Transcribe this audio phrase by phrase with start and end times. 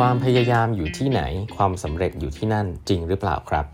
[0.00, 1.22] ความพยายามอยู่ที่ไหน
[1.56, 3.66] ความสำเร็จอยู่ที่นั่นจริงหรือเปล่าครับ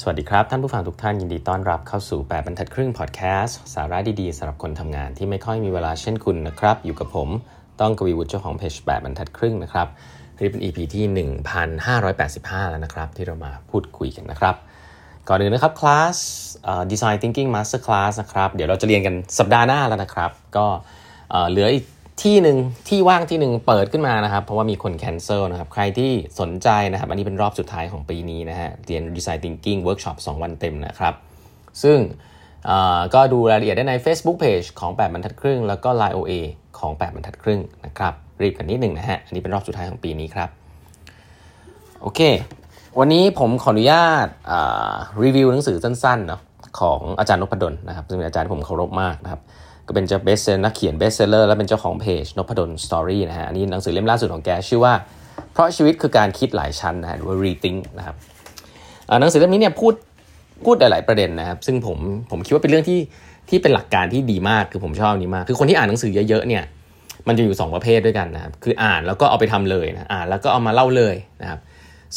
[0.00, 7.28] สวัสดีครับ ท่านผู้ฟังทุกท่านยินดีต้อนรับเข้าสู่ 8บรรทัดครึ่งพอดแคสต์สาระดีๆสำหรับคนทำงานที่ไม่ค่อยมีเวลาเช่นคุณนะครับ อยู่กับผม
[7.80, 9.86] ต้องกวีวุฒิเจ้าของเพจ8บรรทัดครึ่งนะครับ
[10.44, 11.04] นี่เป็น EP ที่
[11.48, 14.56] 1585 แล้วนะครับ ที่เรามาพูดคุยกันนะครับ
[15.28, 16.16] ก่อนอื่นนะครับคลาส
[16.92, 20.66] Design Thinking Master Class นะครับ เดี๋ยวเราจะเรียนกันสัปดาห์หน้าแล้วนะครับ ก็
[21.50, 21.84] เหลืออีก
[22.22, 22.58] ที่หนึ่ง
[22.88, 31.14] ที่ว่างที่หนึ่งเปิดขึ้นมานะครับ เพราะว่ามีคนแคนเซิลนะครับ ใครที่สนใจนะครับ อันนี้เป็นรอบสุดท้ายของปีนี้นะฮะเรียน Design Thinking Workshop 2 วันเต็มนะครับ
[31.82, 31.98] ซึ่ง
[33.14, 36.32] ก็ดูรายละเอียดได้ใน Facebook Page ของ 8 บรรทัดครึ่ง แล้วก็ Line OA
[36.78, 40.48] ของ 8 บรรทัดครึ่งนะครับ รีบกันนิดหนึ่งนะฮะ อันนี้เป็นรอบสุดท้ายของปีนี้ครับ
[42.02, 42.20] โอเค
[42.98, 44.26] วันนี้ผมขออนุญาต
[45.22, 46.40] รีวิวหนังสือสั้นๆเนาะ
[46.80, 49.42] ของอาจารย์นพดลนะครับ ซึ่งเป็นอาจารย์ผมเคารพมากนะครับ
[49.86, 54.92] ก็เป็นเจ้า best seller นักเขียน best seller และเป็นเจ้าของเพจนพดล story นะฮะอันนี้หนังสือเล่มล่าสุดของแกชื่อว่า
[55.52, 58.16] เพราะชีวิตคือการคิดหลายชั้นนะฮะหรือว่า rethink นะครับ
[59.20, 59.94] หนังสือเล่มนี้เนี่ยพูด
[60.64, 61.98] พูดหลาย ๆ ประเด็นนะครับ ซึ่งผม
[62.30, 63.00] ผมคิดว่าเป็นเรื่องที่
[63.48, 66.64] ที่เป็นหลักการที่ดีมากคือผมชอบนี้มากคือคนที่อ่านหนังสือเยอะๆเนี่ย
[67.28, 71.60] มันจะอยู่ 2 ประเภทด้วยกันนะครับคืออ่านแล้วก็เอาไปทำเลยนะอ่านแล้วก็เอามาเล่าเลยนะครับ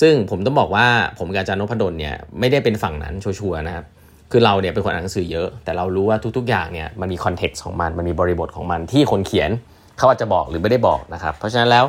[0.02, 0.88] ซึ่งผมต้องบอกว่า
[1.20, 3.86] ผมกับอาจารย์นพดลเนี่ยไม่ได้เป็นฝั่งนั้นชัวร์นะครับ
[4.32, 9.50] คือเราเนี่ยเป็นคนอ่านหนังสือเยอะ แต่เรารู้ว่าทุก ๆ อย่างเนี่ยมันมี context ของมันมันมีบริบทของมันที่คนเขียน
[9.98, 11.86] เขาอาจจะบอกหรือไม่ได้บอกนะครับ เพราะฉะนั้นแล้ว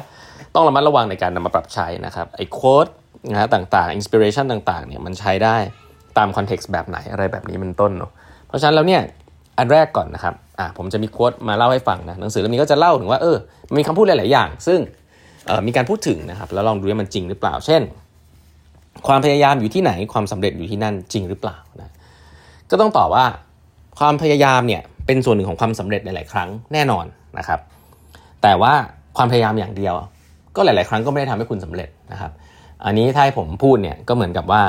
[0.55, 2.87] ต้องระมัดระวังในการนำมาปรับใช้นะครับไอ้ quote
[3.31, 5.57] นะฮะต่างๆ inspiration ต่างๆเนี่ยมันใช้ได้
[6.19, 8.11] ตาม context แบบไหนอะไรแบบนี้เป็นต้นเนาะ
[8.47, 9.03] เพราะฉะนั้นแล้วเนี่ย
[9.59, 13.37] อันแรกก่อนนะครับอะผมจะมี quote มาเล่าให้ฟังนะหนังสือเล่มนี้ก็จะเล่าถึงว่าเออ
[13.69, 14.79] มันมีคำพูดหลายๆอย่าง ซึ่ง
[15.47, 17.83] เอ่อมีการพูดถึงนะครับแล้วลองดูว่ามันจริงหรือเปล่า เช่น
[19.07, 21.91] ความพยายามอยู่ที่ไหนความสำเร็จอยู่ที่นั่นจริงหรือเปล่านะ
[22.71, 23.25] ก็ต้องตอบว่า
[23.99, 27.05] ความพยายามเนี่ยเป็นส่วนหนึ่งของความสำเร็จหลาย ๆ ครั้งแน่นอน
[27.39, 27.61] นะครับ
[28.43, 28.73] แต่ว่า
[29.17, 29.95] ความพยายามอย่างเดียว
[30.57, 32.33] ก็หลาย ๆ ครั้งก็ไม่ได้ทำให้คุณสำเร็จนะครับ
[32.85, 34.63] อันนี้ถ้าให้ผมพูดเนี่ยก็เหมือนกับว่า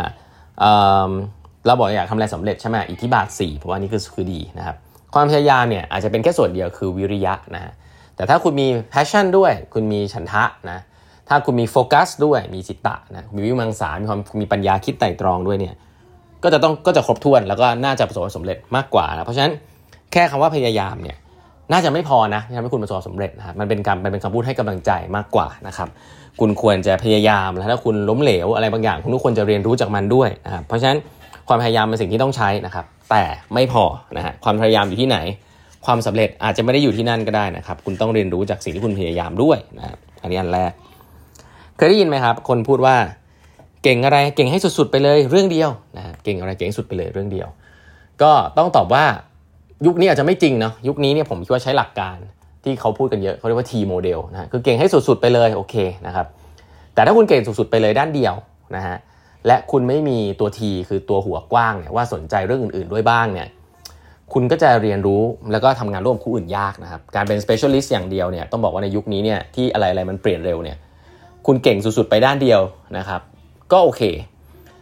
[0.60, 4.76] เเราบอกอยากทำอะไรสำเร็จใช่ไหมอิทธิบาท4เพราะว่านี่คือคือดีนะครับ
[5.14, 7.74] ความพยายามเนี่ยอาจจะเป็นแค่ส่วนเดียวคือวิริยะนะฮะ
[8.16, 10.80] แต่ถ้าคุณมี passion ด้วย คุณมีฉันทะนะ
[11.30, 15.76] ถ้าคุณมีโฟกัสด้วยมีจิตตะนะมีวิมังสามีความมีปัญญาคิดไต่ตรองด้วยเนี่ย
[16.48, 19.54] ก็จะต้องก็จะครบถ้วนแล้วก็น่าจะประสบความสำเร็จมากกว่านะเพราะฉะนั้น
[20.12, 21.18] แค่คำว่าพยายามเนี่ย
[21.72, 25.90] น่าจะไม่พอนะที่ทำให้คุณประสบความสำเร็จนะครับมันเป็นการมันเป็นคำพูดให้กำลังใจมากกว่านะครับ
[26.40, 30.98] คุณควรจะพยายามแล้วถ้าคุณล้มเหลวอะไรบางอย่างคุณทุกคนจะเรียนรู้จากมันด้วยนะครับเพราะฉะนั้น
[31.48, 33.84] ความพยายามเป็นสิ่งที่ต้องใช้นะครับ แต่ไม่พอ
[34.18, 35.18] นะฮะความพยายามอยู่ที่ไหน
[35.86, 39.86] ความสำเร็จอาจจะไม่ได้อยู่ที่นั่นก็ได้นะครับ คุณต้องเรียนรู้จากสิ่งที่คุณพยายามด้วยนะ
[40.22, 40.72] อันนี้อันแรก
[41.76, 42.96] เคยได้ยินไหมครับ คนพูดว่า
[43.84, 47.48] เก่งอะไรเก่งให้สุดๆไปเลยเรื่องเดียวนะเก่งอะไรเก่งสุดไปเลยเรื่องเดียว
[48.22, 49.06] ก็ต้องตอบว่า
[49.86, 52.18] ยุคนี้อาจจะไม่จริงเนาะยุคนี้เนี่ยผมคิดว่าใช้หลักการ
[52.64, 55.76] ที่เขาพูดกันเยอะเขาเรียกว่า T โมเดลนะคือเก่งให้สุดๆไปเลยโอเค
[56.08, 56.26] นะครับ
[56.94, 58.34] แต่ถ้าคุณเก่งสุดๆไปเลยด้านเดียว
[58.76, 58.98] นะฮะ
[59.48, 63.48] และคุณไม่มีตัว T คือตัวหัวกว้างเนี่ยว่าสนใจเรื่องอื่นๆด้วยบ้างเนี่ย
[64.34, 65.22] คุณก็จะเรียนรู้
[65.52, 70.78] แล้วก็ทำงานร่วมคู่อื่นยากนะครับการเป็น specialist อย่างเดียวเนี่ยต้องบอกว่าในยุคนี้เนี่ยที่อะไรๆมันเปลี่ยนเร็วเนี่ย
[71.48, 72.62] คุณเก่งสุดๆไปด้านเดียว
[72.98, 73.22] นะครับ
[73.72, 74.02] ก็โอเค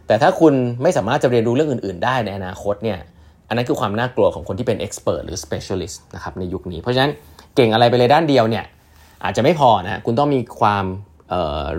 [0.07, 0.53] แต่ถ้าคุณ
[0.83, 2.99] ไม่สามารถจะเรียนรู้เรื่องอื่น ๆ ได้ในอนาคตเนี่ย
[3.47, 7.11] อันนั้นคือความน่ากลัวของคนที่เป็น expert หรือ specialist นะครับในยุคนี้ เพราะฉะนั้น
[7.55, 8.65] เก่งอะไรไปเลยด้านเดียวเนี่ย
[9.23, 10.85] อาจจะไม่พอนะคุณต้องมีความ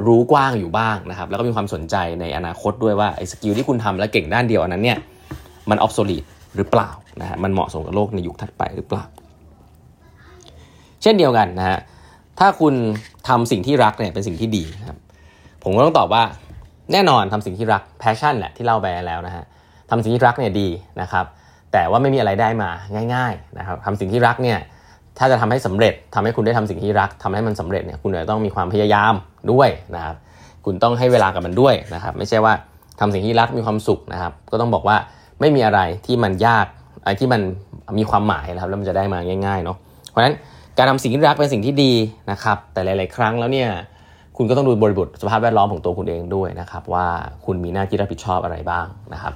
[0.06, 4.98] รู้กว้างอยู่บ้างนะครับแล้วก็มีความสนใจในอนาคตด้วยว่าไอ้สกิลที่คุณทำแล้วเก่งด้านเดียวอันนั้นเนี่ย
[5.70, 6.90] มัน obsolete หรือเปล่า
[7.20, 9.04] นะฮะมันเหมาะสมกับโลกในยุคถัดไปหรือเปล่า
[11.02, 11.78] เช่นเดียวกันนะฮะ
[12.38, 12.74] ถ้าคุณ
[13.28, 14.98] ทำสิ่งที่รักเนี่ยเป็นสิ่งที่ดีนะครับ
[15.62, 16.22] ผมก็ต้องตอบว่า
[16.92, 19.44] แน่นอนทำสิ่งที่รัก passion แหละที่เล่าไปแล้วนะฮะ
[19.90, 20.68] ทำสิ่งที่รักเนี่ยดี
[21.02, 21.24] นะครับ
[21.72, 22.70] แต่ว่าไม่มีอะไรได้มา
[23.14, 24.58] ง่าย ๆนะครับทำสิ่งที่รักเนี่ย
[25.18, 29.14] ถ้าจะทำให้สำเร็จทำให้คุณได้ทำสิ่งที่รักทำให้มันสำเร็จเนี่ยคุณจะต้องมีความพยายาม
[29.52, 30.16] ด้วยนะครับ
[30.64, 32.52] คุณต้องให้เวลากับมันด้วยนะครับ ไม่ใช่ว่า
[33.00, 34.96] ทำสิ่งที่รักมีความสุขนะครับ ก็ต้องบอกว่า
[35.40, 36.66] ไม่มีอะไรที่มันยาก
[37.02, 37.40] อะไรที่มัน
[37.98, 39.76] มีความหมายนะครับแล้วมันจะได้มาง่ายๆเนาะ
[40.10, 40.34] เพราะฉะนั้น
[40.78, 41.92] การทำสิ่งที่รักเป็นสิ่งที่ดี
[42.30, 43.68] นะครับ แต่หลาย ๆ ครั้งแล้วเนี่ย
[44.36, 47.06] คุณก็ต้องดูบริบทสภาพแวดล้อมของตัวคุณเองด้วยนะครับ ว่า
[47.46, 49.32] คุณมีหน้าที่รับผิดชอบอะไรบ้างนะครับ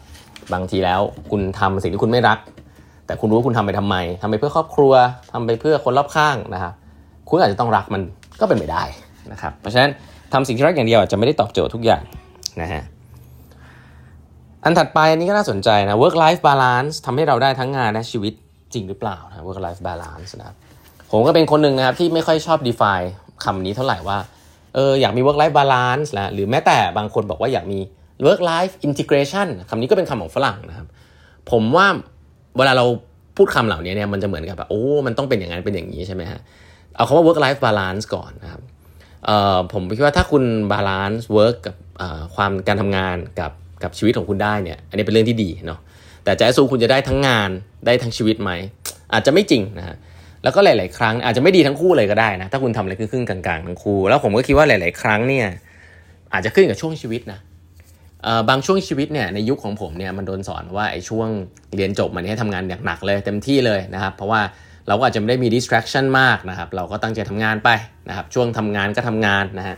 [0.53, 1.01] บางทีแล้ว
[1.31, 2.39] คุณทำสิ่งที่คุณไม่รัก
[3.07, 4.93] แต่คุณรู้ว่าคุณทำไปทำไมทำไปเพื่อครอบครัว
[5.33, 6.73] ทำไปเพื่อคนรอบข้างนะครับ
[7.29, 8.03] คุณอาจจะต้องรักมัน
[8.41, 8.83] ก็เป็นไปได้
[9.33, 9.91] นะครับ เพราะฉะนั้น
[10.33, 12.03] ทำสิ่งที่รักอย่างเดียวจะไม่ได้ตอบโจทย์ทุกอย่าง
[12.61, 12.83] นะฮะ
[14.65, 18.33] อันถัดไปอันนี้ก็น่าสนใจนะ work life balance ทำให้เราได้ทั้งงานและชีวิต
[18.73, 20.57] จริงหรือเปล่านะ work life balance นะครับ
[21.11, 23.09] ผมก็เป็นคนหนึ่งนะครับที่ไม่ค่อยชอบ define
[23.45, 24.19] คำนี้เท่าไหร่ว่า
[24.75, 27.79] เอออยากมี work life balance นะหรือแม้แต่บางคนบอกว่าอยากมี
[28.27, 30.87] work life integration คำนี้ก็เป็นคำของฝรั่งนะครับ
[31.51, 31.87] ผมว่า
[32.59, 32.87] เวลาเรา
[33.37, 36.41] พูดคำเหล่านี้เนี่ยมันจะเหมือนกับแบบโอ้ มันต้องเป็นอย่างนั้นเป็นอย่างนี้ใช่ไหมฮะ
[36.95, 38.63] เอาคำว่า work life balance ก่อนนะครับ
[39.25, 41.77] เออผมคิดว่าถ้าคุณ balance work กับ
[42.35, 43.53] ความการทำงานกับ
[43.83, 45.81] กับชีวิตของคุณได้เนี่ย อันนี้เป็นเรื่องที่ดีเนาะ
[46.25, 47.51] แต่จะสู้คุณจะได้ทั้งงาน
[47.87, 48.51] ได้ทั้งชีวิตไหม
[49.13, 49.97] อาจจะไม่จริงนะฮะ
[50.45, 55.47] แล้วก็หลาย ๆ ครั้งอาจจะไม่ดีทั้งคู่เลยก็ได้นะ ถ้าคุณทำอะไรครึ่งๆกลางๆทั้งคู่ แล้วผมก็คิดว่าหลาย ๆ ครั้งเนี่ย
[56.33, 57.41] อาจจะขึ้นกับช่วงชีวิตนะ
[58.49, 61.29] บางช่วงชีวิตเนี่ยในยุคของผมเนี่ยมันโดนสอนว่าไอ้ช่วง
[61.77, 64.41] เรียนจบมันให้ทำงานอย่างหนักเลยเต็มที่เลยนะครับ เพราะว่า
[64.89, 67.71] เราก็อาจจะไม่ได้มี distraction มากนะครับ เราก็ตั้งใจทำงานไป
[68.09, 69.77] นะครับ ช่วงทำงานก็ทำงานนะฮะ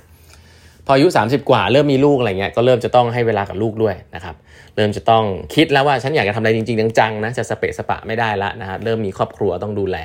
[0.86, 4.34] พออายุ 30 กว่าเริ่มมีลูกอะไรเงี้ยก็เริ่มจะต้องให้เวลากับลูกด้วยนะครับ
[4.76, 5.24] เริ่มจะต้อง
[5.54, 9.98] คิดแล้วว่าฉันอยากจะทำอะไรจริงๆจังๆนะจะสเปะสปะไม่ได้ละนะครับเริ่มมีครอบครัวต้องดูแล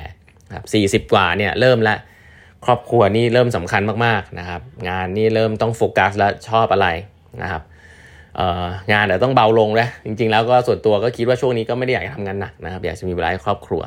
[0.48, 0.62] นะครั
[1.00, 1.94] บ40 กว่าเนี่ยเริ่มละ
[2.64, 6.86] ครอบครัวนี่เริ่มสำคัญมากๆนะครับ งานนี่เริ่มต้องโฟกัสและชอบอะไร
[7.42, 7.62] นะครับ
[8.92, 13.82] งานเดี๋ยวต้องเบาลงแล้วจริง ๆ แล้วก็ส่วนตัวก็คิดว่าช่วงนี้ก็ไม่ได้อยากทำงานหนักนะครับอยากจะมีเวลาให้ครอบครัว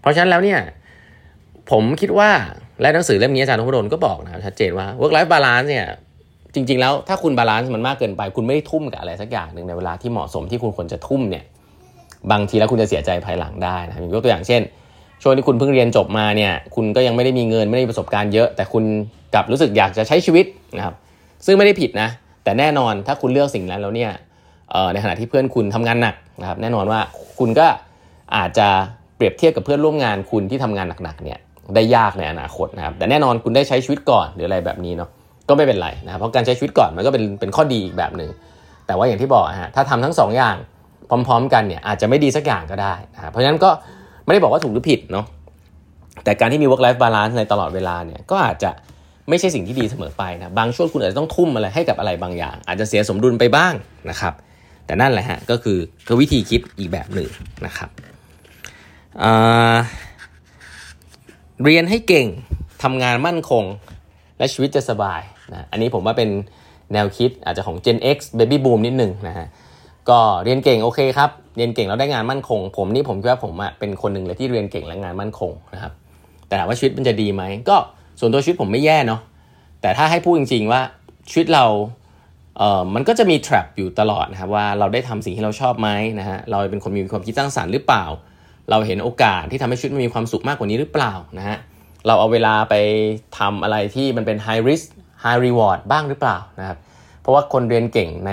[0.00, 0.60] เพราะฉะนั้นแล้วเนี่ย
[1.70, 2.30] ผมคิดว่า
[2.80, 5.86] และหนังสือเล่มนี้อาจารย์นพดลก็บอกนะชัดเจนว่า work life balance เนี่ย
[6.54, 11.44] จริง ๆ แล้วถ้าคุณบาลานซ์มันมากเกินไป คุณไม่ได้ทุ่มกับอะไรสักอย่างหนึ่งในเวลาที่เหมาะสมที่คุณควรจะทุ่มเนี่ย
[12.30, 14.62] บางทีแล้วคุณจะเสียใจภายหลังได้นะยกตัวอย่างเช่น
[15.22, 18.84] ช่วงที่คุณเพิ่งเรียนจบมาเนี่ยคุณก็ยังไม่ได้มีเงินไม่ได้มีประสบการณ์เยอะ แต่คุณ
[19.34, 20.46] กลับรู้สึกอยากจะใช้ชีวิต
[20.76, 20.94] นะครับ
[21.46, 22.08] ซึ่งไม่ได้ผิดนะ
[22.44, 24.10] แต่แน่นอนถ้าคุณเลือกสิ่งนั้นแล้วเนี่ย
[24.92, 27.00] ในขณะที่เพื่อนคุณทำงานหนักนะครับแน่นอนว่า
[27.38, 27.66] คุณก็
[28.36, 28.68] อาจจะ
[29.16, 31.38] เปรียบเทียบกับเพื่อนร่วมงานคุณที่ทำงานหนักๆเนี่ย
[31.74, 35.10] ได้ยากในอนาคตนะครับแต่แน่นอนคุณได้ใช้ชีวิตก่อนหรืออะไรแบบนี้เนาะ
[35.48, 38.30] ก็ไม่เป็นไรนะรเพราะการใช้ชีวิตก่อนมันก็เป็นเป็นข้อดีอีกแบบหนึ่ง
[38.86, 40.56] แต่ว่าอย่างที่บอกฮะถ้าทำทั้ง2ออย่าง
[41.10, 43.70] พร้อม ๆ กันเนี่ยอาจจะไม่ดีสักอย่างก็ได้นะเพราะฉะนั้นก็
[44.30, 45.26] ไม่ได้บอกว่าถูกหรือผิดเนาะ
[46.24, 48.70] แต่การที่มี work life balance ในตลอดเวลาเนี่ยก็อาจจะ
[49.28, 53.74] ไม่ใช่สิ่งที่ดีเสมอไปนะบางช่วงคุณอาจจะต้องทุ่มอะไรให้กับอะไรบางอย่าง อาจจะเสียสมดุลไปบ้าง
[54.10, 54.34] นะครับ
[54.86, 57.28] แต่นั่นแหละฮะก็คือคือวิธีคิดอีกแบบหนึ่ง
[57.66, 57.90] นะครับ
[61.64, 62.26] เรียนให้เก่ง
[62.82, 63.64] ทำงานมั่นคง
[64.38, 65.20] และชีวิตจะสบาย
[65.52, 66.30] นะอันนี้ผมว่าเป็น
[66.92, 69.46] แนวคิดอาจจะของ Gen X Baby Boom นิดหนึ่งนะฮะ
[70.10, 71.30] ก็เรียนเก่งโอเคครับ
[71.60, 75.92] รียนเก่งแล้วได้งานมั่นคง ผมนี่ผมคิดว่าผมอะเป็นคนหนึ่งเลยที่เรียนเก่งและงานมั่นคงนะครับ
[76.46, 77.76] แต่ถามว่าชีวิตมันจะดีไหมก็
[78.20, 79.20] ส่วนตัวชีวิตผมไม่แย่เนาะ
[79.80, 80.80] แต่ถ้าให้พูดจริง ๆ ว่า
[81.30, 81.64] ชีวิตเรา
[82.58, 85.88] เอ่อมันก็จะมี trap อยู่ตลอดนะครับว่าเราได้ทำสิ่งที่เราชอบไหม
[86.20, 88.04] นะฮะเราเป็นคนมีความคิดสร้างสรรค์หรือเปล่า
[88.70, 91.56] เราเห็นโอกาสที่ทำให้ชีวิตมันมีความสุขมากกว่านี้หรือเปล่านะฮะ
[92.06, 92.74] เราเอาเวลาไป
[93.38, 94.86] ทำอะไรที่มันเป็น high risk
[95.24, 96.78] high reward บ้างหรือเปล่านะครับ
[97.20, 98.32] เพราะว่าคนเรียนเก่งใน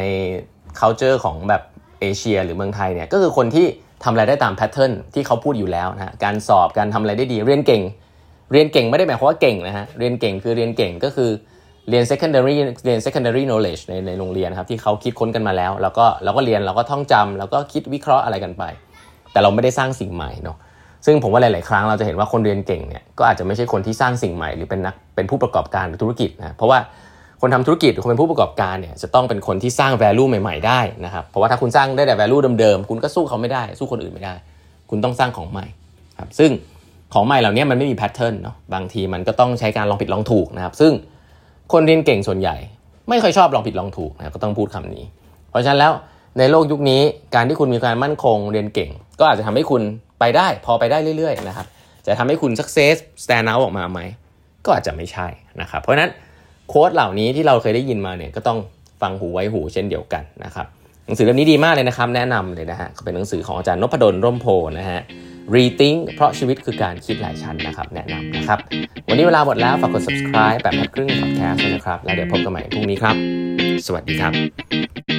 [0.80, 1.62] culture ของแบบ
[2.01, 3.65] เอเชียหรือเมืองไทยเนี่ยก็คือคนที่
[4.03, 7.83] ทำอะไรได้ตามแพทเทิร์นที่เขาพูดอยู่แล้วนะการสอบการทำอะไรได้ดีเรียนเก่ง
[8.51, 11.29] เรียนเก่งไม่ได้หมายความว่าเก่งนะฮะเรียนเก่งคือเรียนเก่งก็คือ
[11.89, 12.55] เรียน secondary
[12.85, 18.63] เรียน secondary knowledge ในในโรงเรียนครับที่เขาคิดค้นกันมาแล้ว แล้วก็เราก็เรียนเราก็ท่องจำแล้วก็คิดวิเคราะห์อะไรกันไป
[19.31, 20.57] แต่เราไม่ได้สร้างสิ่งใหม่เนาะ
[21.05, 26.79] ซึ่งผมว่าหลาย ๆ ครั้งเราจะเห็นว่าคนเรียนเก่งเนี่ยก็อาจจะไม่ใช่คนที่สร้างสิ่งใหม่หรือเป็นนักเป็นผู้ประกอบการหรือธุรกิจนะเพราะว่า
[27.42, 34.34] คนทำธุรกิจหรือคนเป็นผู้ประกอบการเนี่ยจะต้องเป็นคนที่สร้าง value ใหม่ ๆ ได้นะครับเพราะว่าถ้าคุณสร้างได้แต่ value เดิมๆคุณก็สู้เขาไม่ได้ สู้คนอื่นไม่ได้
[34.89, 35.66] คุณต้องสร้างของใหม่
[36.19, 36.51] ครับซึ่ง
[37.13, 40.92] ของใหม่เหล่านี้มันไม่มีแพทเทิร์นเนาะบางทีมันก็ต้องใช้การลองผิดลองถูกนะครับ ซึ่ง
[41.74, 42.56] คนเรียนเก่งส่วนใหญ่
[43.10, 45.04] ไม่ค่อยชอบลองผิดลองถูกนะก็ต้องพูดคำนี้
[45.50, 45.92] เพราะฉะนั้นแล้ว
[46.38, 47.01] ในโลกยุคนี้
[47.36, 49.81] การที่คุณมีการมั่นคงเรียนเก่ง ก็อาจจะทำให้คุณ
[50.19, 51.68] ไปได้พอไปได้เรื่อยๆนะครับ
[52.06, 54.00] จะทำให้คุณ success stand out ออกมาไหม
[54.66, 55.28] ก็อาจจะไม่ใช่
[55.61, 56.11] นะครับเพราะฉะนั้น
[56.69, 58.57] โค้ดเหล่านี้ที่เราเคยได้ยินมาเนี่ยก็ต้อง
[59.02, 60.66] ฟังหูไว้หูเช่นเดียวกันนะครับ
[61.06, 64.47] หนังสือเล่มนี้ดีมากเลยนะครับ แนะนำเลยนะฮะเป็นหนังสือของอาจารย์นพดลร่มโพ
[64.80, 65.00] นะฮะ
[65.56, 68.59] Rethink เพราะชีวิตคือการคิดหลายชั้นนะครับแนะนำนะครับ
[69.07, 73.16] วันนี้เวลาหมดแล้วฝากกด subscribe แบบพัดครึ่ง podcast นะครับ แล้วเดี๋ยวพบกันใหม่พรุ่งนี้ครับ
[73.86, 75.17] สวัสดีครับ